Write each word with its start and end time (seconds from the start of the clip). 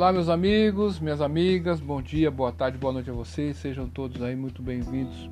Olá, 0.00 0.14
meus 0.14 0.30
amigos, 0.30 0.98
minhas 0.98 1.20
amigas, 1.20 1.78
bom 1.78 2.00
dia, 2.00 2.30
boa 2.30 2.50
tarde, 2.50 2.78
boa 2.78 2.90
noite 2.90 3.10
a 3.10 3.12
vocês. 3.12 3.58
Sejam 3.58 3.86
todos 3.86 4.22
aí 4.22 4.34
muito 4.34 4.62
bem-vindos 4.62 5.28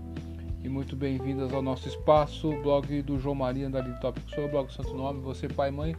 e 0.63 0.69
muito 0.69 0.95
bem-vindas 0.95 1.55
ao 1.55 1.63
nosso 1.63 1.89
espaço, 1.89 2.53
blog 2.61 3.01
do 3.01 3.19
João 3.19 3.35
Maria 3.35 3.67
Andali 3.67 3.99
Tópico. 3.99 4.31
Sou 4.31 4.45
o 4.45 4.49
blog 4.51 4.71
Santo 4.71 4.95
Nome, 4.95 5.23
você, 5.23 5.49
pai, 5.49 5.71
mãe, 5.71 5.97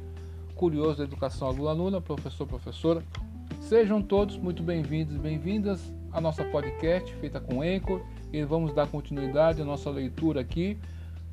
curioso 0.53 0.99
da 0.99 1.05
educação, 1.05 1.47
aluna, 1.47 1.71
aluna, 1.71 1.99
professor, 1.99 2.45
professora. 2.45 3.03
Sejam 3.59 4.03
todos 4.03 4.37
muito 4.37 4.61
bem-vindos 4.61 5.15
e 5.15 5.17
bem-vindas 5.17 5.91
à 6.11 6.21
nossa 6.21 6.45
podcast 6.45 7.11
feita 7.15 7.39
com 7.39 7.63
Anchor 7.63 8.03
e 8.31 8.43
vamos 8.43 8.71
dar 8.71 8.85
continuidade 8.85 9.63
à 9.63 9.65
nossa 9.65 9.89
leitura 9.89 10.41
aqui 10.41 10.77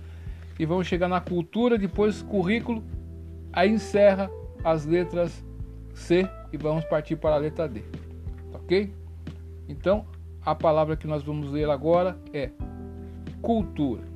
E 0.57 0.65
vamos 0.65 0.87
chegar 0.87 1.09
na 1.09 1.19
cultura, 1.19 1.77
depois 1.77 2.21
currículo. 2.21 2.81
Aí 3.51 3.69
encerra 3.69 4.31
as 4.63 4.85
letras 4.85 5.43
C 5.93 6.25
e 6.53 6.57
vamos 6.57 6.85
partir 6.85 7.17
para 7.17 7.35
a 7.35 7.37
letra 7.37 7.67
D. 7.67 7.83
Ok? 8.53 8.93
Então, 9.67 10.05
a 10.41 10.55
palavra 10.55 10.95
que 10.95 11.05
nós 11.05 11.21
vamos 11.21 11.51
ler 11.51 11.69
agora 11.69 12.17
é 12.31 12.49
cultura. 13.41 14.14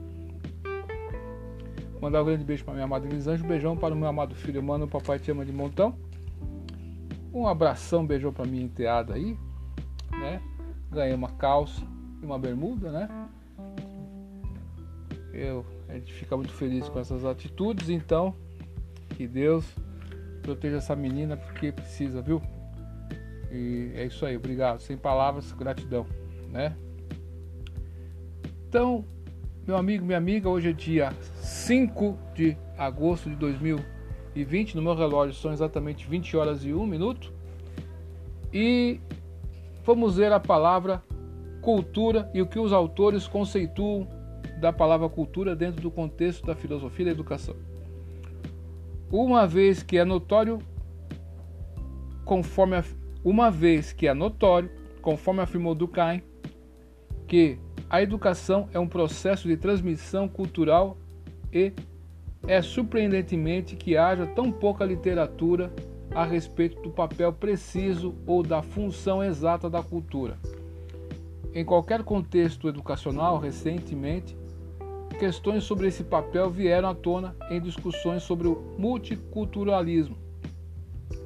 Mandar 2.02 2.22
um 2.22 2.26
grande 2.26 2.44
beijo 2.44 2.64
para 2.64 2.74
minha 2.74 2.86
amada 2.86 3.06
Elisângela, 3.06 3.46
um 3.46 3.50
beijão 3.50 3.78
para 3.78 3.94
o 3.94 3.98
meu 3.98 4.08
amado 4.08 4.34
filho, 4.36 4.64
mano, 4.64 4.86
o 4.86 4.88
papai 4.88 5.20
te 5.20 5.32
ama 5.32 5.46
de 5.46 5.52
montão. 5.52 5.98
Um 7.34 7.48
abração, 7.48 8.02
um 8.02 8.08
beijão 8.08 8.32
para 8.32 8.46
minha 8.46 8.64
enteada 8.64 9.14
aí, 9.14 9.38
né? 10.12 10.42
Ganhei 10.92 11.14
uma 11.14 11.30
calça 11.30 11.82
e 12.22 12.26
uma 12.26 12.40
bermuda, 12.40 12.92
né? 12.92 13.30
Eu, 15.34 15.66
a 15.88 15.94
gente 15.94 16.14
fica 16.14 16.36
muito 16.36 16.54
feliz 16.54 16.90
com 16.90 17.00
essas 17.00 17.26
atitudes, 17.26 17.90
então 17.90 18.34
que 19.16 19.28
Deus 19.28 19.66
proteja 20.42 20.78
essa 20.78 20.96
menina 20.96 21.38
porque 21.38 21.72
precisa, 21.72 22.22
viu? 22.22 22.42
E 23.52 23.92
é 23.96 24.06
isso 24.06 24.26
aí, 24.26 24.38
obrigado. 24.38 24.80
Sem 24.80 24.98
palavras, 24.98 25.52
gratidão 25.52 26.06
né? 26.50 26.76
Então, 28.68 29.06
meu 29.70 29.78
amigo, 29.78 30.04
minha 30.04 30.18
amiga, 30.18 30.50
hoje 30.50 30.70
é 30.70 30.74
dia 30.74 31.14
5 31.42 32.18
de 32.34 32.58
agosto 32.76 33.30
de 33.30 33.36
2020, 33.36 34.76
no 34.76 34.82
meu 34.82 34.96
relógio 34.96 35.36
são 35.36 35.54
exatamente 35.54 36.10
20 36.10 36.36
horas 36.36 36.66
e 36.66 36.74
1 36.74 36.88
minuto. 36.88 37.32
E 38.52 39.00
vamos 39.86 40.16
ver 40.16 40.32
a 40.32 40.40
palavra 40.40 41.04
cultura 41.62 42.32
e 42.34 42.42
o 42.42 42.48
que 42.48 42.58
os 42.58 42.74
autores 42.74 43.28
conceituam 43.28 44.08
da 44.60 44.74
palavra 44.74 45.08
cultura 45.08 45.56
dentro 45.56 45.84
do 45.84 45.92
contexto 45.92 46.48
da 46.48 46.56
filosofia 46.56 47.06
da 47.06 47.12
educação. 47.12 47.56
Uma 49.12 49.46
vez 49.46 49.84
que 49.84 50.00
é 50.00 50.04
notório, 50.04 50.58
conforme 52.26 52.84
uma 53.24 53.52
vez 53.52 53.94
que 53.94 54.08
é 54.08 54.16
notório, 54.16 54.72
conforme 55.00 55.42
afirmou 55.42 55.76
Durkheim, 55.76 56.24
que 57.28 57.60
a 57.90 58.04
educação 58.04 58.70
é 58.72 58.80
um 58.80 58.88
processo 58.88 59.48
de 59.48 59.58
transmissão 59.58 60.28
cultural 60.28 60.96
e 61.52 61.74
é 62.48 62.62
surpreendentemente 62.62 63.76
que 63.76 63.98
haja 63.98 64.28
tão 64.28 64.52
pouca 64.52 64.86
literatura 64.86 65.74
a 66.14 66.24
respeito 66.24 66.80
do 66.82 66.92
papel 66.92 67.34
preciso 67.34 68.14
ou 68.28 68.44
da 68.44 68.62
função 68.62 69.24
exata 69.24 69.70
da 69.70 69.82
cultura. 69.82 70.38
Em 71.54 71.66
qualquer 71.66 72.04
contexto 72.04 72.70
educacional, 72.70 73.40
recentemente, 73.40 74.38
questões 75.18 75.64
sobre 75.64 75.88
esse 75.88 76.04
papel 76.04 76.50
vieram 76.50 76.90
à 76.90 76.96
tona 76.96 77.36
em 77.50 77.60
discussões 77.60 78.22
sobre 78.22 78.48
o 78.48 78.76
multiculturalismo. 78.78 80.16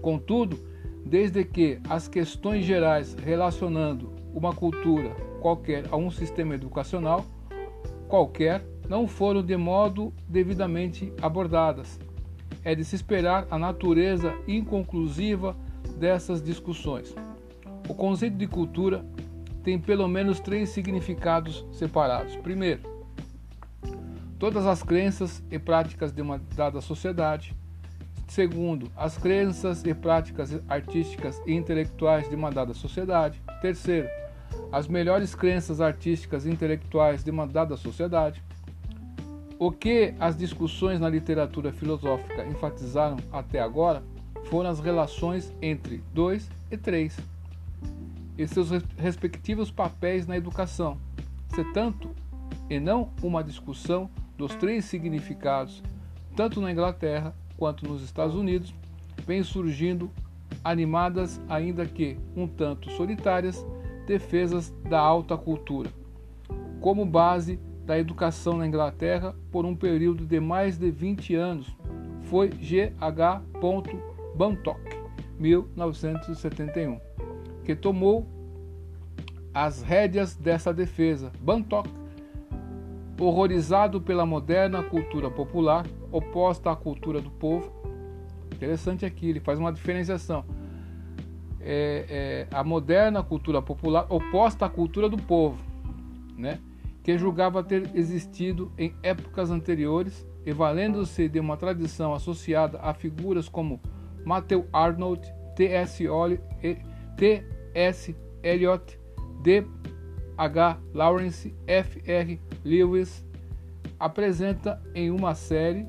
Contudo, 0.02 0.58
desde 1.06 1.44
que 1.44 1.80
as 1.90 2.08
questões 2.08 2.64
gerais 2.66 3.14
relacionando 3.16 4.14
uma 4.34 4.54
cultura 4.54 5.14
qualquer 5.44 5.84
a 5.92 5.98
um 5.98 6.10
sistema 6.10 6.56
educacional 6.56 7.26
qualquer 8.08 8.66
não 8.88 9.08
foram 9.08 9.44
de 9.44 9.58
modo 9.58 10.14
devidamente 10.26 11.12
abordadas. 11.22 12.00
É 12.64 12.74
de 12.74 12.86
se 12.86 12.96
esperar 12.96 13.46
a 13.52 13.60
natureza 13.60 14.34
inconclusiva 14.48 15.54
dessas 15.98 16.42
discussões. 16.42 17.14
O 17.90 17.94
conceito 17.94 18.38
de 18.38 18.48
cultura 18.48 19.06
tem 19.64 19.78
pelo 19.78 20.08
menos 20.08 20.40
três 20.40 20.70
significados 20.70 21.66
separados. 21.74 22.38
Primeiro, 22.38 22.82
todas 24.40 24.66
as 24.66 24.82
crenças 24.82 25.44
e 25.52 25.60
práticas 25.60 26.14
de 26.14 26.22
uma 26.22 26.40
dada 26.56 26.80
sociedade. 26.80 27.54
Segundo, 28.28 28.90
as 28.96 29.18
crenças 29.18 29.84
e 29.84 29.94
práticas 29.94 30.58
artísticas 30.70 31.42
e 31.46 31.54
intelectuais 31.54 32.30
de 32.30 32.36
uma 32.36 32.50
dada 32.50 32.74
sociedade. 32.74 33.42
Terceiro, 33.62 34.08
as 34.74 34.88
melhores 34.88 35.36
crenças 35.36 35.80
artísticas 35.80 36.48
e 36.48 36.50
intelectuais 36.50 37.22
demandadas 37.22 37.78
da 37.78 37.78
sociedade. 37.78 38.42
O 39.60 39.72
que 39.72 40.16
as 40.20 40.36
discussões 40.36 41.00
na 41.00 41.08
literatura 41.08 41.72
filosófica 41.72 42.44
enfatizaram 42.48 43.18
até 43.32 43.62
agora 43.62 44.02
foram 44.46 44.72
as 44.72 44.80
relações 44.80 45.54
entre 45.62 46.04
dois 46.12 46.50
e 46.72 46.76
três 46.76 47.16
e 48.36 48.48
seus 48.48 48.72
respectivos 48.98 49.70
papéis 49.70 50.26
na 50.26 50.36
educação, 50.36 50.98
se 51.54 51.64
tanto 51.66 52.10
e 52.68 52.80
não 52.80 53.12
uma 53.22 53.44
discussão 53.44 54.10
dos 54.36 54.56
três 54.56 54.86
significados, 54.86 55.84
tanto 56.36 56.60
na 56.60 56.72
Inglaterra 56.72 57.32
quanto 57.58 57.88
nos 57.88 58.02
Estados 58.02 58.36
Unidos, 58.36 58.74
vem 59.28 59.44
surgindo 59.44 60.10
animadas, 60.64 61.40
ainda 61.48 61.86
que 61.86 62.18
um 62.36 62.48
tanto 62.48 62.90
solitárias, 62.90 63.64
defesas 64.06 64.74
da 64.90 65.00
alta 65.00 65.38
cultura, 65.38 65.90
como 66.80 67.06
base 67.06 67.60
da 67.86 67.98
educação 68.00 68.58
na 68.58 68.68
Inglaterra 68.68 69.36
por 69.52 69.66
um 69.66 69.76
período 69.76 70.26
de 70.26 70.40
mais 70.40 70.78
de 70.78 70.90
20 70.90 71.36
anos. 71.36 71.76
Foi 72.24 72.52
G. 72.60 72.94
H. 73.00 73.42
Bantock, 74.36 74.80
1971, 75.40 77.00
que 77.64 77.76
tomou 77.76 78.26
as 79.54 79.82
rédeas 79.82 80.36
dessa 80.36 80.74
defesa. 80.74 81.32
Bantock, 81.40 81.90
horrorizado 83.20 84.02
pela 84.02 84.26
moderna 84.26 84.82
cultura 84.82 85.30
popular, 85.30 85.86
oposta 86.12 86.72
à 86.72 86.76
cultura 86.76 87.22
do 87.22 87.30
povo. 87.30 87.72
Interessante 88.54 89.06
aqui, 89.06 89.30
ele 89.30 89.40
faz 89.40 89.60
uma 89.60 89.72
diferenciação 89.72 90.46
é, 91.64 92.48
é, 92.52 92.56
a 92.56 92.64
moderna 92.64 93.24
cultura 93.24 93.62
popular 93.62 94.06
oposta 94.10 94.66
à 94.66 94.70
cultura 94.70 95.08
do 95.08 95.18
povo, 95.18 95.58
né? 96.38 96.60
que 97.04 97.18
julgava 97.18 97.64
ter 97.64 97.90
existido 97.96 98.72
em 98.78 98.94
épocas 99.04 99.52
anteriores 99.52 100.26
e 100.46 100.52
valendo-se 100.52 101.28
de 101.28 101.40
uma 101.40 101.58
tradição 101.58 102.14
associada 102.14 102.80
a 102.82 102.94
figuras 102.94 103.50
como 103.50 103.82
Matthew 104.26 104.66
Arnold, 104.72 105.22
T.S. 105.56 106.06
Eliot, 108.42 109.00
D. 109.42 109.66
H. 110.38 110.80
Lawrence, 110.94 111.54
F. 111.68 112.02
R. 112.10 112.42
Lewis, 112.64 113.26
apresenta 114.00 114.82
em 114.96 115.12
uma 115.12 115.36
série 115.36 115.86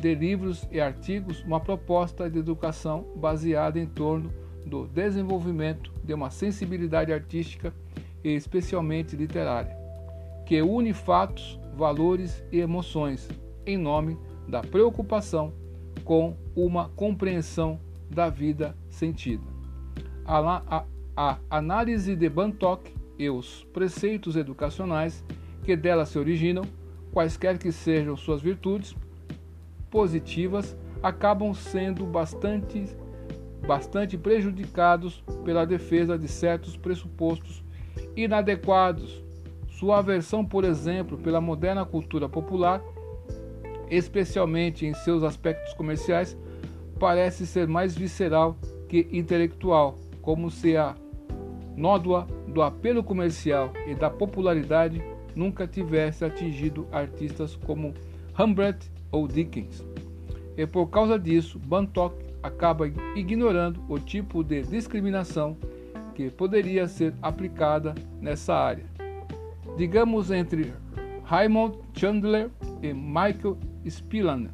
de 0.00 0.14
livros 0.14 0.66
e 0.70 0.80
artigos 0.80 1.42
uma 1.44 1.60
proposta 1.60 2.28
de 2.30 2.38
educação 2.38 3.06
baseada 3.16 3.78
em 3.78 3.86
torno 3.86 4.32
do 4.68 4.86
desenvolvimento 4.86 5.90
de 6.04 6.14
uma 6.14 6.30
sensibilidade 6.30 7.12
artística 7.12 7.72
e 8.22 8.30
especialmente 8.30 9.16
literária, 9.16 9.76
que 10.46 10.60
une 10.62 10.92
fatos, 10.92 11.58
valores 11.74 12.44
e 12.52 12.60
emoções 12.60 13.28
em 13.66 13.76
nome 13.76 14.18
da 14.46 14.60
preocupação 14.60 15.52
com 16.04 16.36
uma 16.54 16.88
compreensão 16.90 17.80
da 18.10 18.28
vida 18.28 18.76
sentida. 18.88 19.44
A, 20.24 20.62
a, 20.78 20.84
a 21.16 21.38
análise 21.50 22.16
de 22.16 22.28
Bantock 22.28 22.92
e 23.18 23.28
os 23.28 23.64
preceitos 23.72 24.36
educacionais 24.36 25.24
que 25.64 25.76
dela 25.76 26.06
se 26.06 26.18
originam, 26.18 26.64
quaisquer 27.12 27.58
que 27.58 27.70
sejam 27.70 28.16
suas 28.16 28.40
virtudes 28.40 28.96
positivas, 29.90 30.76
acabam 31.02 31.52
sendo 31.54 32.04
bastante 32.06 32.96
bastante 33.66 34.16
prejudicados 34.16 35.22
pela 35.44 35.64
defesa 35.66 36.18
de 36.18 36.28
certos 36.28 36.76
pressupostos 36.76 37.64
inadequados 38.16 39.22
Sua 39.78 39.98
aversão, 39.98 40.44
por 40.44 40.64
exemplo, 40.64 41.16
pela 41.16 41.40
moderna 41.40 41.84
cultura 41.84 42.28
popular, 42.28 42.82
especialmente 43.88 44.84
em 44.84 44.92
seus 44.92 45.22
aspectos 45.22 45.72
comerciais, 45.74 46.36
parece 46.98 47.46
ser 47.46 47.68
mais 47.68 47.96
visceral 47.96 48.58
que 48.88 49.06
intelectual, 49.12 49.94
como 50.20 50.50
se 50.50 50.76
a 50.76 50.96
nódoa 51.76 52.26
do 52.48 52.60
apelo 52.60 53.04
comercial 53.04 53.72
e 53.86 53.94
da 53.94 54.10
popularidade 54.10 55.00
nunca 55.36 55.64
tivesse 55.64 56.24
atingido 56.24 56.88
artistas 56.90 57.54
como 57.54 57.94
Humbert 58.36 58.84
ou 59.12 59.28
Dickens. 59.28 59.86
E 60.56 60.66
por 60.66 60.88
causa 60.88 61.16
disso, 61.16 61.56
Bantock 61.56 62.16
acaba 62.42 62.86
ignorando 63.14 63.82
o 63.88 63.98
tipo 63.98 64.42
de 64.42 64.62
discriminação 64.62 65.56
que 66.14 66.30
poderia 66.30 66.88
ser 66.88 67.14
aplicada 67.22 67.94
nessa 68.20 68.54
área. 68.54 68.84
Digamos 69.76 70.30
entre 70.30 70.72
Raymond 71.24 71.78
Chandler 71.94 72.50
e 72.82 72.92
Michael 72.92 73.58
Spillane, 73.88 74.50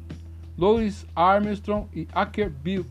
Louis 0.57 1.05
Armstrong 1.15 1.87
e 1.93 2.07
Acker 2.13 2.49
Bilk, 2.49 2.89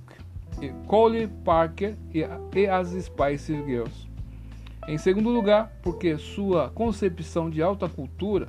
e 0.60 0.70
Cole 0.86 1.28
Parker 1.44 1.94
e 2.12 2.66
as 2.66 2.88
Spice 2.88 3.54
Girls. 3.64 4.08
Em 4.86 4.98
segundo 4.98 5.30
lugar, 5.30 5.72
porque 5.82 6.18
sua 6.18 6.70
concepção 6.70 7.48
de 7.48 7.62
alta 7.62 7.88
cultura, 7.88 8.48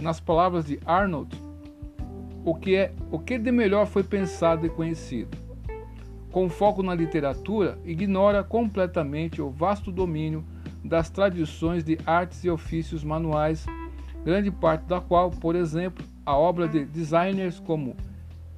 nas 0.00 0.20
palavras 0.20 0.66
de 0.66 0.78
Arnold, 0.84 1.34
o 2.44 2.54
que 2.54 2.76
é 2.76 2.92
o 3.10 3.18
que 3.18 3.38
de 3.38 3.50
melhor 3.50 3.86
foi 3.86 4.02
pensado 4.02 4.66
e 4.66 4.68
conhecido. 4.68 5.43
Com 6.34 6.48
foco 6.48 6.82
na 6.82 6.96
literatura, 6.96 7.78
ignora 7.84 8.42
completamente 8.42 9.40
o 9.40 9.50
vasto 9.50 9.92
domínio 9.92 10.44
das 10.84 11.08
tradições 11.08 11.84
de 11.84 11.96
artes 12.04 12.42
e 12.42 12.50
ofícios 12.50 13.04
manuais, 13.04 13.64
grande 14.24 14.50
parte 14.50 14.82
da 14.86 15.00
qual, 15.00 15.30
por 15.30 15.54
exemplo, 15.54 16.04
a 16.26 16.36
obra 16.36 16.66
de 16.66 16.86
designers 16.86 17.60
como 17.60 17.94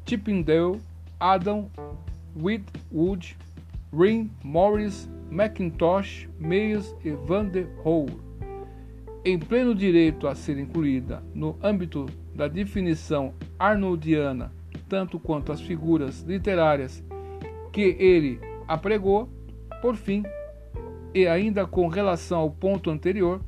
Chippendale, 0.06 0.81
Adam 1.20 1.70
Whitwood, 2.34 3.37
Ring 3.93 4.31
Morris 4.43 5.06
Macintosh, 5.31 6.31
Meyers 6.40 6.96
e 7.05 7.11
Van 7.11 7.44
der 7.44 7.69
Rohe, 7.84 8.19
em 9.23 9.38
pleno 9.38 9.75
direito 9.75 10.26
a 10.26 10.34
ser 10.34 10.56
incluída 10.56 11.23
no 11.34 11.58
âmbito 11.62 12.06
da 12.34 12.49
definição 12.49 13.34
arnoldiana, 13.58 14.50
tanto 14.88 15.19
quanto 15.19 15.52
as 15.52 15.61
figuras 15.61 16.23
literárias 16.23 17.05
que 17.76 17.94
ele 17.99 18.40
apregou, 18.67 19.28
por 19.82 19.96
fim, 19.96 20.23
e 21.12 21.26
ainda 21.26 21.67
com 21.67 21.88
relação 21.88 22.40
ao 22.40 22.50
ponto 22.50 22.88
anterior, 22.88 23.38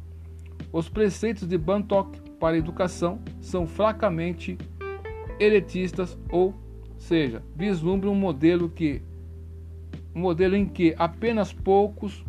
os 0.70 0.86
preceitos 0.86 1.48
de 1.48 1.56
Bantock 1.56 2.20
para 2.38 2.54
a 2.54 2.58
educação 2.58 3.20
são 3.40 3.66
fracamente 3.66 4.58
elitistas, 5.40 6.18
ou 6.28 6.54
seja, 6.98 7.42
vislumbram 7.56 8.12
um 8.12 8.14
modelo 8.14 8.68
que 8.68 9.00
um 10.14 10.20
modelo 10.20 10.56
em 10.56 10.66
que 10.66 10.94
apenas 10.98 11.50
poucos 11.50 12.22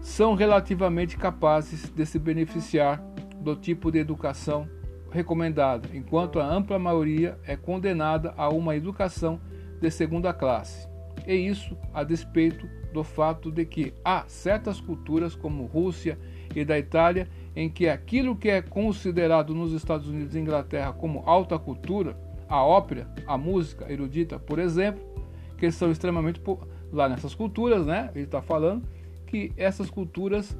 são 0.00 0.34
relativamente 0.34 1.18
capazes 1.18 1.90
de 1.90 2.06
se 2.06 2.18
beneficiar 2.18 3.04
do 3.38 3.54
tipo 3.54 3.92
de 3.92 3.98
educação 3.98 4.66
recomendada, 5.12 5.88
enquanto 5.92 6.40
a 6.40 6.46
ampla 6.46 6.78
maioria 6.78 7.38
é 7.46 7.56
condenada 7.56 8.32
a 8.36 8.48
uma 8.48 8.74
educação 8.74 9.40
de 9.80 9.90
segunda 9.90 10.32
classe. 10.32 10.88
E 11.26 11.34
isso 11.34 11.76
a 11.92 12.02
despeito 12.02 12.66
do 12.92 13.04
fato 13.04 13.50
de 13.50 13.64
que 13.64 13.92
há 14.04 14.24
certas 14.26 14.80
culturas, 14.80 15.34
como 15.34 15.66
Rússia 15.66 16.18
e 16.54 16.64
da 16.64 16.78
Itália, 16.78 17.28
em 17.54 17.68
que 17.68 17.88
aquilo 17.88 18.36
que 18.36 18.48
é 18.48 18.62
considerado 18.62 19.54
nos 19.54 19.72
Estados 19.72 20.08
Unidos 20.08 20.34
e 20.34 20.40
Inglaterra 20.40 20.92
como 20.92 21.22
alta 21.26 21.58
cultura, 21.58 22.16
a 22.48 22.62
ópera, 22.62 23.08
a 23.26 23.38
música 23.38 23.90
erudita, 23.90 24.38
por 24.38 24.58
exemplo, 24.58 25.02
que 25.56 25.70
são 25.70 25.90
extremamente 25.90 26.40
lá 26.92 27.08
nessas 27.08 27.34
culturas, 27.34 27.86
né? 27.86 28.10
Ele 28.14 28.24
está 28.24 28.42
falando 28.42 28.86
que 29.26 29.52
essas 29.56 29.88
culturas 29.88 30.56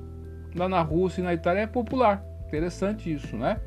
lá 0.54 0.68
na 0.68 0.80
Rússia 0.80 1.20
e 1.20 1.24
na 1.24 1.34
Itália 1.34 1.62
é 1.62 1.66
popular. 1.66 2.24
Interessante 2.46 3.12
isso, 3.12 3.36
né? 3.36 3.60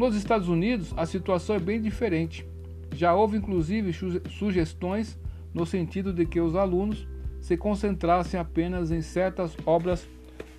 Nos 0.00 0.16
Estados 0.16 0.48
Unidos 0.48 0.94
a 0.96 1.04
situação 1.04 1.56
é 1.56 1.58
bem 1.58 1.78
diferente. 1.78 2.48
Já 2.94 3.14
houve 3.14 3.36
inclusive 3.36 3.92
sugestões 4.30 5.18
no 5.52 5.66
sentido 5.66 6.10
de 6.10 6.24
que 6.24 6.40
os 6.40 6.56
alunos 6.56 7.06
se 7.38 7.54
concentrassem 7.54 8.40
apenas 8.40 8.90
em 8.90 9.02
certas 9.02 9.54
obras 9.66 10.08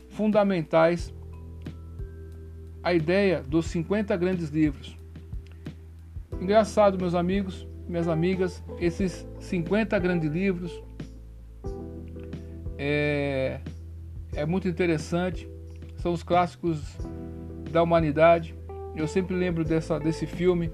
fundamentais. 0.10 1.12
A 2.84 2.94
ideia 2.94 3.42
dos 3.42 3.66
50 3.66 4.16
grandes 4.16 4.50
livros. 4.50 4.96
Engraçado, 6.40 7.00
meus 7.00 7.16
amigos, 7.16 7.68
minhas 7.90 8.08
amigas, 8.08 8.64
esses 8.80 9.28
50 9.40 9.98
grandes 9.98 10.30
livros 10.30 10.84
é, 12.78 13.60
é 14.36 14.46
muito 14.46 14.68
interessante, 14.68 15.50
são 15.98 16.14
os 16.14 16.22
clássicos 16.22 16.80
da 17.72 17.82
humanidade. 17.82 18.61
Eu 18.96 19.08
sempre 19.08 19.36
lembro 19.36 19.64
dessa, 19.64 20.00
desse 20.00 20.26
filme, 20.26 20.72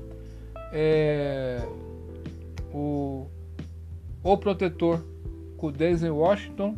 é, 0.72 1.62
o, 2.74 3.28
o 4.24 4.38
Protetor, 4.38 5.02
com 5.56 5.72
Denzel 5.72 6.16
Washington, 6.16 6.76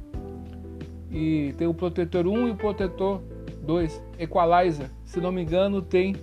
e 1.12 1.54
tem 1.58 1.68
o 1.68 1.74
Protetor 1.74 2.28
1 2.28 2.48
e 2.48 2.52
o 2.52 2.56
Protetor 2.56 3.22
2, 3.64 4.02
Equalizer, 4.20 4.90
se 5.06 5.20
não 5.20 5.32
me 5.32 5.42
engano, 5.42 5.82
tem 5.82 6.16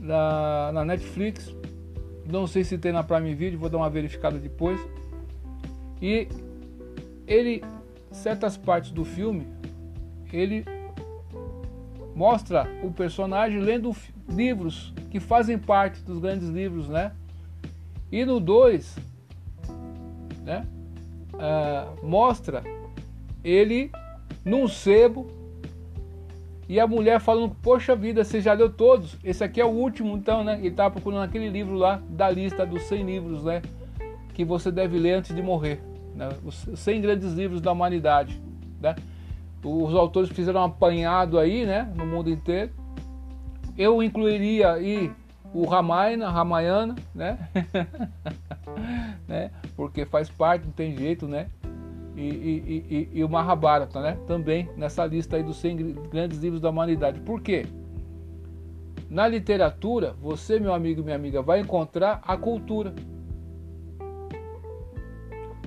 na, 0.00 0.70
na 0.72 0.84
Netflix 0.84 1.54
não 2.26 2.46
sei 2.46 2.64
se 2.64 2.78
tem 2.78 2.92
na 2.92 3.02
Prime 3.02 3.34
Video, 3.34 3.58
vou 3.58 3.68
dar 3.68 3.78
uma 3.78 3.90
verificada 3.90 4.38
depois. 4.38 4.80
E 6.00 6.28
ele, 7.26 7.62
certas 8.10 8.56
partes 8.56 8.90
do 8.90 9.04
filme, 9.04 9.46
ele 10.32 10.64
mostra 12.14 12.68
o 12.82 12.90
personagem 12.90 13.60
lendo 13.60 13.94
livros 14.28 14.92
que 15.10 15.20
fazem 15.20 15.58
parte 15.58 16.00
dos 16.02 16.18
grandes 16.18 16.48
livros, 16.48 16.88
né? 16.88 17.12
E 18.10 18.24
no 18.24 18.38
2, 18.38 18.96
né? 20.44 20.66
Uh, 21.32 22.06
mostra 22.06 22.62
ele 23.42 23.90
num 24.44 24.68
sebo 24.68 25.26
e 26.68 26.78
a 26.78 26.86
mulher 26.86 27.20
falando, 27.20 27.54
poxa 27.62 27.94
vida, 27.96 28.24
você 28.24 28.40
já 28.40 28.52
leu 28.52 28.70
todos? 28.70 29.16
Esse 29.22 29.42
aqui 29.42 29.60
é 29.60 29.64
o 29.64 29.68
último, 29.68 30.16
então, 30.16 30.44
né? 30.44 30.58
Ele 30.58 30.68
estava 30.68 30.90
procurando 30.92 31.24
aquele 31.24 31.48
livro 31.48 31.74
lá 31.74 32.00
da 32.08 32.30
lista 32.30 32.64
dos 32.64 32.82
100 32.84 33.04
livros, 33.04 33.44
né? 33.44 33.60
Que 34.32 34.44
você 34.44 34.70
deve 34.70 34.98
ler 34.98 35.14
antes 35.14 35.34
de 35.34 35.42
morrer. 35.42 35.82
Né? 36.14 36.28
Os 36.44 36.66
100 36.74 37.00
grandes 37.00 37.32
livros 37.32 37.60
da 37.60 37.72
humanidade, 37.72 38.40
né? 38.80 38.94
Os 39.64 39.94
autores 39.94 40.30
fizeram 40.30 40.60
um 40.60 40.64
apanhado 40.64 41.38
aí, 41.38 41.64
né? 41.64 41.92
No 41.94 42.06
mundo 42.06 42.30
inteiro. 42.30 42.70
Eu 43.76 44.02
incluiria 44.02 44.72
aí 44.72 45.12
o 45.54 45.64
Ramayana, 45.66 46.30
Ramayana, 46.30 46.96
né? 47.14 47.38
né? 49.28 49.50
Porque 49.76 50.04
faz 50.04 50.28
parte, 50.28 50.64
não 50.64 50.72
tem 50.72 50.96
jeito, 50.96 51.26
né? 51.26 51.48
e, 52.16 52.22
e, 52.22 53.08
e, 53.14 53.18
e 53.18 53.24
o 53.24 53.28
Mahabharata, 53.28 54.00
né? 54.00 54.18
Também 54.26 54.68
nessa 54.76 55.04
lista 55.06 55.36
aí 55.36 55.42
dos 55.42 55.56
100 55.58 55.76
grandes 56.10 56.38
livros 56.38 56.60
da 56.60 56.70
humanidade. 56.70 57.20
Por 57.20 57.40
quê? 57.40 57.66
Na 59.08 59.26
literatura, 59.26 60.14
você, 60.20 60.58
meu 60.58 60.72
amigo 60.72 61.00
e 61.00 61.04
minha 61.04 61.16
amiga, 61.16 61.42
vai 61.42 61.60
encontrar 61.60 62.20
a 62.26 62.36
cultura. 62.36 62.94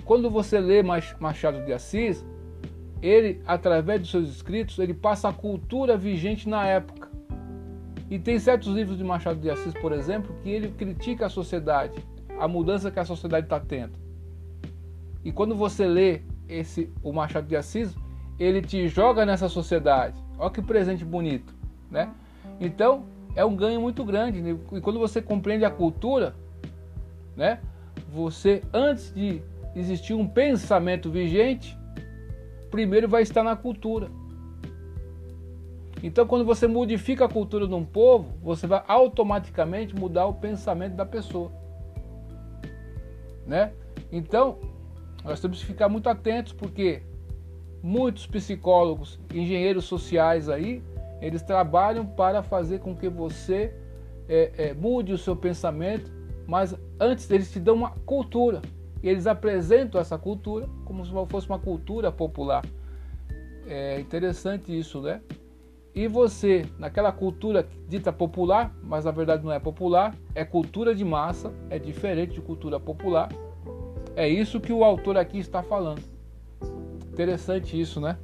Quando 0.04 0.30
você 0.30 0.60
lê 0.60 0.84
Machado 0.84 1.66
de 1.66 1.74
Assis, 1.74 2.26
ele, 3.02 3.42
através 3.46 4.02
dos 4.02 4.12
seus 4.12 4.30
escritos, 4.30 4.80
ele 4.80 4.94
passa 4.94 5.30
a 5.30 5.34
cultura 5.34 5.98
vigente 5.98 6.48
na 6.48 6.66
época. 6.66 7.10
E 8.10 8.20
tem 8.20 8.38
certos 8.38 8.74
livros 8.74 8.98
de 8.98 9.04
Machado 9.04 9.40
de 9.40 9.50
Assis, 9.50 9.74
por 9.74 9.92
exemplo, 9.92 10.36
que 10.44 10.50
ele 10.50 10.70
critica 10.70 11.26
a 11.26 11.30
sociedade, 11.30 12.00
a 12.40 12.48
mudança 12.48 12.92
que 12.92 13.00
a 13.00 13.06
sociedade 13.06 13.48
está 13.48 13.60
tendo. 13.60 13.94
E 15.24 15.32
quando 15.32 15.56
você 15.56 15.88
lê 15.88 16.22
esse 16.48 16.92
o 17.02 17.12
Machado 17.12 17.48
de 17.48 17.56
Assis, 17.56 17.96
ele 18.40 18.62
te 18.62 18.88
joga 18.88 19.26
nessa 19.26 19.50
sociedade. 19.50 20.22
Olha 20.38 20.52
que 20.52 20.62
presente 20.62 21.04
bonito, 21.04 21.56
né? 21.90 22.14
Então, 22.60 23.06
é 23.36 23.44
um 23.44 23.56
ganho 23.56 23.82
muito 23.82 24.04
grande. 24.04 24.42
Né? 24.42 24.58
E 24.74 24.82
quando 24.82 25.00
você 25.00 25.22
compreende 25.22 25.66
a 25.66 25.70
cultura, 25.70 26.36
né? 27.36 27.60
Você 28.14 28.62
antes 28.74 29.14
de 29.14 29.42
existir 29.76 30.14
um 30.14 30.28
pensamento 30.28 31.10
vigente, 31.10 31.78
primeiro 32.70 33.08
vai 33.08 33.22
estar 33.22 33.44
na 33.44 33.56
cultura. 33.56 34.10
Então, 36.04 36.28
quando 36.28 36.46
você 36.46 36.68
modifica 36.68 37.26
a 37.26 37.30
cultura 37.30 37.68
de 37.68 37.74
um 37.74 37.84
povo, 37.84 38.34
você 38.44 38.68
vai 38.68 38.84
automaticamente 38.88 39.96
mudar 39.96 40.28
o 40.28 40.34
pensamento 40.34 40.96
da 40.96 41.06
pessoa, 41.06 41.52
né? 43.46 43.74
Então, 44.12 44.60
nós 45.24 45.40
temos 45.40 45.60
que 45.60 45.66
ficar 45.66 45.90
muito 45.90 46.08
atentos 46.08 46.54
porque 46.54 47.02
muitos 47.82 48.28
psicólogos, 48.28 49.20
engenheiros 49.34 49.86
sociais 49.86 50.50
aí, 50.50 50.84
eles 51.22 51.42
trabalham 51.42 52.06
para 52.06 52.44
fazer 52.44 52.80
com 52.80 52.96
que 52.96 53.10
você 53.10 53.74
é, 54.28 54.52
é, 54.58 54.74
mude 54.74 55.14
o 55.14 55.18
seu 55.18 55.36
pensamento, 55.36 56.12
mas 56.46 56.76
antes 57.00 57.30
eles 57.32 57.52
te 57.52 57.60
dão 57.60 57.76
uma 57.76 57.92
cultura. 58.06 58.62
E 59.06 59.08
eles 59.08 59.28
apresentam 59.28 60.02
essa 60.02 60.18
cultura 60.18 60.68
como 60.84 61.06
se 61.06 61.12
fosse 61.30 61.48
uma 61.48 61.60
cultura 61.60 62.12
popular. 62.12 62.66
É 63.68 64.00
interessante 64.00 64.76
isso, 64.76 65.00
né? 65.00 65.22
E 65.94 66.08
você, 66.08 66.66
naquela 66.80 67.12
cultura 67.12 67.68
dita 67.88 68.12
popular, 68.12 68.76
mas 68.82 69.06
na 69.06 69.12
verdade 69.12 69.46
não 69.46 69.52
é 69.52 69.60
popular, 69.60 70.16
é 70.34 70.44
cultura 70.44 70.96
de 70.96 71.06
massa, 71.06 71.54
é 71.70 71.78
diferente 71.78 72.34
de 72.34 72.42
cultura 72.42 72.80
popular. 72.80 73.30
É 74.16 74.28
isso 74.28 74.60
que 74.60 74.74
o 74.74 74.84
autor 74.84 75.18
aqui 75.18 75.38
está 75.38 75.62
falando. 75.62 76.02
Interessante 77.14 77.80
isso, 77.80 78.02
né? 78.02 78.18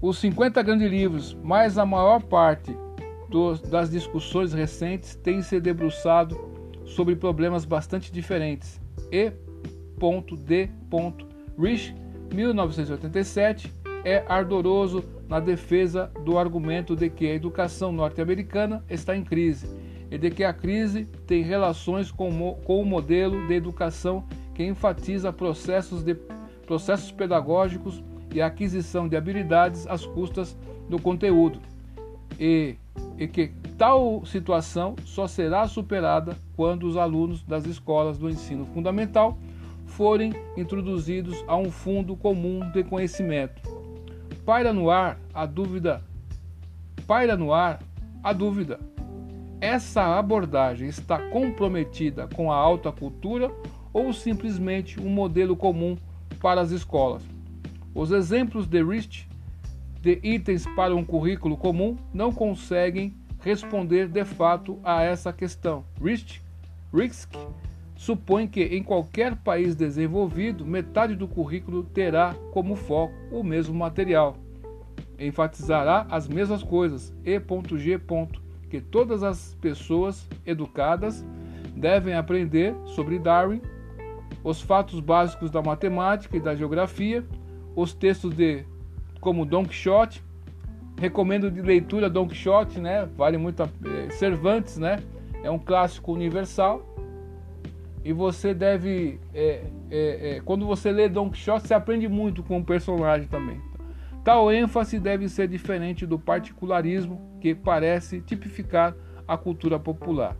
Os 0.00 0.18
50 0.18 0.62
grandes 0.62 0.88
livros, 0.88 1.34
mais 1.42 1.76
a 1.76 1.84
maior 1.84 2.22
parte 2.22 2.70
dos, 3.28 3.60
das 3.62 3.90
discussões 3.90 4.52
recentes, 4.52 5.16
têm 5.16 5.42
se 5.42 5.58
debruçado 5.58 6.55
sobre 6.86 7.16
problemas 7.16 7.64
bastante 7.64 8.10
diferentes. 8.12 8.80
E. 9.12 9.32
D. 10.44 10.70
Rich, 11.58 11.94
1987, 12.32 13.72
é 14.04 14.24
ardoroso 14.28 15.02
na 15.28 15.40
defesa 15.40 16.10
do 16.24 16.38
argumento 16.38 16.94
de 16.94 17.10
que 17.10 17.26
a 17.26 17.34
educação 17.34 17.90
norte-americana 17.90 18.84
está 18.88 19.16
em 19.16 19.24
crise 19.24 19.66
e 20.10 20.16
de 20.16 20.30
que 20.30 20.44
a 20.44 20.52
crise 20.52 21.06
tem 21.26 21.42
relações 21.42 22.12
com, 22.12 22.54
com 22.64 22.80
o 22.80 22.86
modelo 22.86 23.46
de 23.48 23.54
educação 23.54 24.24
que 24.54 24.64
enfatiza 24.64 25.32
processos, 25.32 26.02
de, 26.02 26.14
processos 26.66 27.10
pedagógicos 27.10 28.02
e 28.32 28.40
a 28.40 28.46
aquisição 28.46 29.08
de 29.08 29.16
habilidades 29.16 29.86
às 29.86 30.06
custas 30.06 30.56
do 30.88 31.00
conteúdo, 31.00 31.60
e, 32.38 32.76
e 33.18 33.26
que 33.26 33.48
tal 33.78 34.24
situação 34.26 34.94
só 35.04 35.26
será 35.26 35.66
superada 35.66 36.36
quando 36.54 36.86
os 36.86 36.96
alunos 36.96 37.42
das 37.42 37.64
escolas 37.66 38.18
do 38.18 38.28
ensino 38.28 38.66
fundamental 38.66 39.38
forem 39.86 40.32
introduzidos 40.56 41.42
a 41.46 41.56
um 41.56 41.70
fundo 41.70 42.16
comum 42.16 42.60
de 42.72 42.82
conhecimento. 42.84 43.62
Paira 44.44 44.72
no 44.72 44.90
ar 44.90 45.18
a 45.32 45.46
dúvida. 45.46 46.02
Paira 47.06 47.36
no 47.36 47.52
ar 47.52 47.80
a 48.22 48.32
dúvida. 48.32 48.78
Essa 49.60 50.18
abordagem 50.18 50.88
está 50.88 51.18
comprometida 51.30 52.28
com 52.28 52.52
a 52.52 52.56
alta 52.56 52.92
cultura 52.92 53.50
ou 53.92 54.12
simplesmente 54.12 55.00
um 55.00 55.08
modelo 55.08 55.56
comum 55.56 55.96
para 56.40 56.60
as 56.60 56.70
escolas. 56.70 57.22
Os 57.94 58.10
exemplos 58.10 58.66
de 58.66 58.82
RIST 58.84 59.26
de 60.06 60.20
itens 60.22 60.64
para 60.76 60.94
um 60.94 61.04
currículo 61.04 61.56
comum 61.56 61.96
não 62.14 62.32
conseguem 62.32 63.12
responder 63.40 64.06
de 64.06 64.24
fato 64.24 64.78
a 64.84 65.02
essa 65.02 65.32
questão. 65.32 65.84
RIST, 66.00 66.40
RISC 66.94 67.34
supõe 67.96 68.46
que 68.46 68.62
em 68.62 68.84
qualquer 68.84 69.34
país 69.34 69.74
desenvolvido, 69.74 70.64
metade 70.64 71.16
do 71.16 71.26
currículo 71.26 71.82
terá 71.82 72.36
como 72.52 72.76
foco 72.76 73.14
o 73.32 73.42
mesmo 73.42 73.74
material. 73.74 74.36
Enfatizará 75.18 76.06
as 76.08 76.28
mesmas 76.28 76.62
coisas 76.62 77.12
e.g. 77.24 78.00
que 78.70 78.80
todas 78.80 79.24
as 79.24 79.56
pessoas 79.60 80.28
educadas 80.46 81.24
devem 81.74 82.14
aprender 82.14 82.76
sobre 82.84 83.18
Darwin 83.18 83.60
os 84.44 84.60
fatos 84.60 85.00
básicos 85.00 85.50
da 85.50 85.60
matemática 85.60 86.36
e 86.36 86.40
da 86.40 86.54
geografia, 86.54 87.24
os 87.74 87.92
textos 87.92 88.32
de 88.32 88.64
como 89.20 89.44
Don 89.44 89.64
Quixote, 89.64 90.22
recomendo 90.98 91.50
de 91.50 91.60
leitura 91.60 92.08
Don 92.08 92.26
Quixote, 92.26 92.80
né? 92.80 93.08
Vale 93.16 93.36
muito 93.36 93.62
a, 93.62 93.68
é, 93.84 94.10
Cervantes, 94.10 94.78
né? 94.78 94.98
É 95.42 95.50
um 95.50 95.58
clássico 95.58 96.12
universal 96.12 96.82
e 98.06 98.12
você 98.12 98.54
deve 98.54 99.18
é, 99.34 99.64
é, 99.90 100.36
é, 100.36 100.40
quando 100.44 100.64
você 100.64 100.92
lê 100.92 101.08
Don 101.08 101.28
Quixote 101.28 101.66
você 101.66 101.74
aprende 101.74 102.06
muito 102.06 102.40
com 102.42 102.58
o 102.58 102.64
personagem 102.64 103.26
também. 103.26 103.60
Tal 104.22 104.52
ênfase 104.52 105.00
deve 105.00 105.28
ser 105.28 105.48
diferente 105.48 106.06
do 106.06 106.18
particularismo 106.18 107.20
que 107.40 107.54
parece 107.54 108.20
tipificar 108.20 108.94
a 109.26 109.36
cultura 109.36 109.78
popular. 109.78 110.36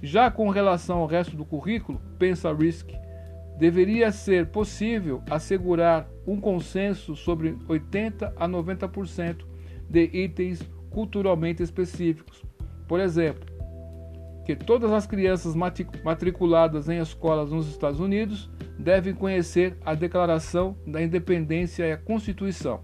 Já 0.00 0.30
com 0.30 0.48
relação 0.48 0.98
ao 0.98 1.06
resto 1.06 1.36
do 1.36 1.44
currículo, 1.44 2.00
pensa 2.18 2.52
Risk, 2.52 2.90
deveria 3.62 4.10
ser 4.10 4.46
possível 4.46 5.22
assegurar 5.30 6.08
um 6.26 6.40
consenso 6.40 7.14
sobre 7.14 7.56
80 7.68 8.34
a 8.36 8.48
90% 8.48 9.44
de 9.88 10.10
itens 10.12 10.60
culturalmente 10.90 11.62
específicos. 11.62 12.42
Por 12.88 12.98
exemplo, 12.98 13.46
que 14.44 14.56
todas 14.56 14.90
as 14.90 15.06
crianças 15.06 15.54
matriculadas 15.54 16.88
em 16.88 16.98
escolas 16.98 17.52
nos 17.52 17.68
Estados 17.68 18.00
Unidos 18.00 18.50
devem 18.76 19.14
conhecer 19.14 19.76
a 19.84 19.94
Declaração 19.94 20.76
da 20.84 21.00
Independência 21.00 21.86
e 21.86 21.92
a 21.92 21.96
Constituição. 21.96 22.82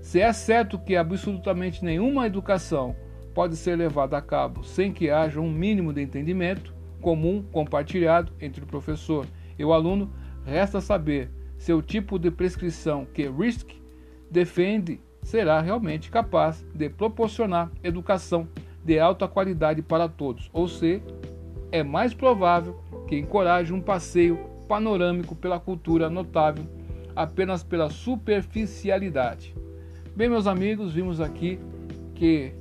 Se 0.00 0.20
é 0.20 0.32
certo 0.32 0.78
que 0.78 0.94
absolutamente 0.94 1.84
nenhuma 1.84 2.28
educação 2.28 2.94
pode 3.34 3.56
ser 3.56 3.74
levada 3.74 4.16
a 4.16 4.22
cabo 4.22 4.62
sem 4.62 4.92
que 4.92 5.10
haja 5.10 5.40
um 5.40 5.50
mínimo 5.50 5.92
de 5.92 6.00
entendimento 6.00 6.72
comum 7.00 7.42
compartilhado 7.50 8.32
entre 8.40 8.62
o 8.62 8.66
professor 8.68 9.26
e 9.58 9.64
o 9.64 9.72
aluno, 9.72 10.10
resta 10.44 10.80
saber 10.80 11.30
se 11.56 11.72
o 11.72 11.82
tipo 11.82 12.18
de 12.18 12.30
prescrição 12.30 13.04
que 13.04 13.28
RISC 13.28 13.66
defende 14.30 15.00
será 15.22 15.60
realmente 15.60 16.10
capaz 16.10 16.64
de 16.74 16.88
proporcionar 16.88 17.70
educação 17.82 18.48
de 18.84 18.98
alta 18.98 19.26
qualidade 19.26 19.82
para 19.82 20.08
todos, 20.08 20.48
ou 20.52 20.68
se 20.68 21.02
é 21.70 21.82
mais 21.82 22.14
provável 22.14 22.80
que 23.06 23.18
encoraje 23.18 23.72
um 23.72 23.80
passeio 23.80 24.38
panorâmico 24.68 25.34
pela 25.34 25.58
cultura 25.58 26.08
notável 26.08 26.64
apenas 27.16 27.62
pela 27.62 27.90
superficialidade. 27.90 29.54
Bem, 30.14 30.28
meus 30.28 30.46
amigos, 30.46 30.92
vimos 30.92 31.20
aqui 31.20 31.58
que 32.14 32.52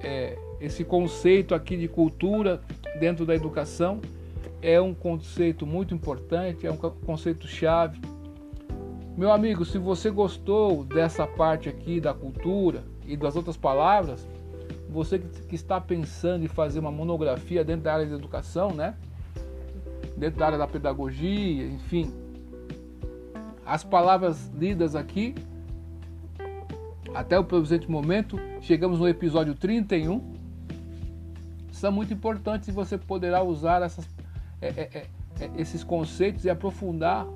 é, 0.00 0.38
esse 0.60 0.84
conceito 0.84 1.54
aqui 1.54 1.76
de 1.76 1.88
cultura 1.88 2.60
dentro 2.98 3.26
da 3.26 3.34
educação 3.34 4.00
é 4.60 4.80
um 4.80 4.94
conceito 4.94 5.66
muito 5.66 5.94
importante, 5.94 6.66
é 6.66 6.70
um 6.70 6.76
conceito 6.76 7.46
chave. 7.46 8.00
Meu 9.16 9.32
amigo, 9.32 9.64
se 9.64 9.78
você 9.78 10.10
gostou 10.10 10.84
dessa 10.84 11.26
parte 11.26 11.68
aqui 11.68 12.00
da 12.00 12.14
cultura 12.14 12.84
e 13.06 13.16
das 13.16 13.36
outras 13.36 13.56
palavras, 13.56 14.26
você 14.88 15.18
que 15.18 15.54
está 15.54 15.80
pensando 15.80 16.44
em 16.44 16.48
fazer 16.48 16.78
uma 16.78 16.90
monografia 16.90 17.64
dentro 17.64 17.82
da 17.82 17.94
área 17.94 18.06
de 18.06 18.14
educação, 18.14 18.72
né? 18.72 18.94
Dentro 20.16 20.38
da 20.38 20.46
área 20.46 20.58
da 20.58 20.66
pedagogia, 20.66 21.66
enfim. 21.66 22.12
As 23.64 23.84
palavras 23.84 24.50
lidas 24.54 24.94
aqui, 24.94 25.34
até 27.14 27.38
o 27.38 27.44
presente 27.44 27.90
momento, 27.90 28.38
chegamos 28.60 28.98
no 28.98 29.08
episódio 29.08 29.54
31, 29.54 30.36
são 31.70 31.92
muito 31.92 32.12
importantes 32.12 32.68
e 32.68 32.72
você 32.72 32.96
poderá 32.96 33.42
usar 33.42 33.82
essas 33.82 34.08
é, 34.60 34.68
é, 34.68 34.90
é, 34.94 35.06
é, 35.40 35.50
esses 35.56 35.84
conceitos 35.84 36.44
e 36.44 36.50
aprofundar. 36.50 37.26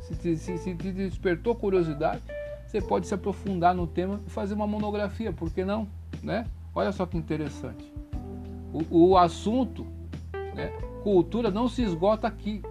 Se, 0.00 0.36
se, 0.36 0.58
se 0.58 0.74
te 0.74 0.92
despertou 0.92 1.54
curiosidade, 1.54 2.22
você 2.66 2.80
pode 2.80 3.06
se 3.06 3.14
aprofundar 3.14 3.74
no 3.74 3.86
tema 3.86 4.20
e 4.26 4.30
fazer 4.30 4.54
uma 4.54 4.66
monografia, 4.66 5.32
por 5.32 5.50
que 5.50 5.64
não? 5.64 5.88
Né? 6.22 6.46
Olha 6.74 6.92
só 6.92 7.04
que 7.06 7.16
interessante. 7.16 7.92
O, 8.72 9.10
o 9.10 9.18
assunto, 9.18 9.86
né, 10.54 10.68
cultura, 11.02 11.50
não 11.50 11.68
se 11.68 11.82
esgota 11.82 12.26
aqui. 12.26 12.62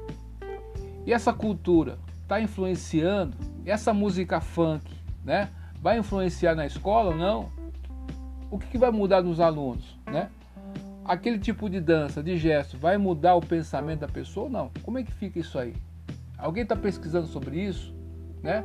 E 1.05 1.13
essa 1.13 1.33
cultura 1.33 1.97
está 2.21 2.39
influenciando? 2.39 3.35
Essa 3.65 3.93
música 3.93 4.39
funk 4.39 4.85
né, 5.25 5.49
vai 5.81 5.99
influenciar 5.99 6.55
na 6.55 6.65
escola 6.65 7.09
ou 7.11 7.17
não? 7.17 7.49
O 8.49 8.57
que, 8.57 8.67
que 8.67 8.77
vai 8.77 8.91
mudar 8.91 9.21
nos 9.21 9.39
alunos? 9.39 9.97
Né? 10.05 10.29
Aquele 11.07 11.39
tipo 11.39 11.69
de 11.69 11.79
dança, 11.79 12.21
de 12.21 12.37
gesto, 12.37 12.77
vai 12.77 12.97
mudar 12.97 13.35
o 13.35 13.41
pensamento 13.41 14.01
da 14.01 14.07
pessoa 14.07 14.45
ou 14.45 14.51
não? 14.51 14.71
Como 14.83 14.99
é 14.99 15.03
que 15.03 15.11
fica 15.11 15.39
isso 15.39 15.57
aí? 15.57 15.73
Alguém 16.37 16.63
está 16.63 16.75
pesquisando 16.75 17.27
sobre 17.27 17.59
isso? 17.59 17.95
Né? 18.43 18.63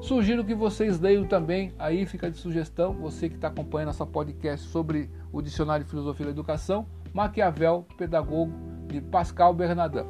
Sugiro 0.00 0.44
que 0.44 0.54
vocês 0.54 1.00
leiam 1.00 1.24
também, 1.24 1.72
aí 1.78 2.06
fica 2.06 2.30
de 2.30 2.36
sugestão, 2.36 2.92
você 2.92 3.28
que 3.28 3.34
está 3.34 3.48
acompanhando 3.48 3.88
essa 3.90 4.06
podcast 4.06 4.68
sobre 4.68 5.10
o 5.32 5.42
Dicionário 5.42 5.84
de 5.84 5.90
Filosofia 5.90 6.26
da 6.26 6.32
Educação, 6.32 6.86
Maquiavel, 7.12 7.86
Pedagogo, 7.96 8.52
de 8.86 9.00
Pascal 9.00 9.52
Bernardin. 9.52 10.04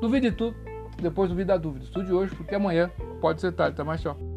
Duvide 0.00 0.32
tudo, 0.32 0.56
depois 1.00 1.30
duvide 1.30 1.46
da 1.46 1.56
dúvida. 1.56 1.84
Estude 1.84 2.12
hoje, 2.12 2.34
porque 2.34 2.54
amanhã 2.54 2.90
pode 3.20 3.40
ser 3.40 3.52
tarde. 3.52 3.74
Até 3.74 3.82
mais, 3.82 4.00
tchau. 4.00 4.29